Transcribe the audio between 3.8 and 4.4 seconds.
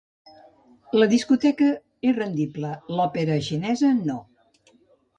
no.